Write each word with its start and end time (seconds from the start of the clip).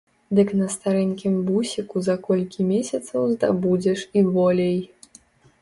Дык 0.37 0.53
на 0.61 0.67
старэнькім 0.75 1.35
бусіку 1.49 1.95
за 2.07 2.15
колькі 2.29 2.65
месяцаў 2.73 3.21
здабудзеш 3.35 3.99
і 4.17 4.25
болей. 4.35 4.77